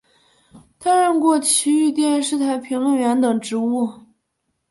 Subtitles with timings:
[0.79, 3.87] 担任过崎玉电视台评论员等职务。